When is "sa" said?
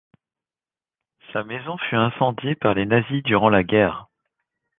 1.31-1.43